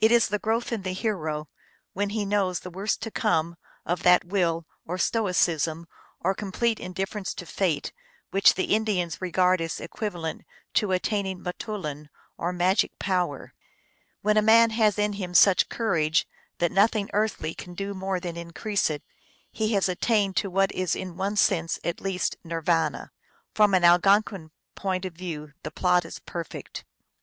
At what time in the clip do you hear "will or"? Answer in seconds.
4.24-4.96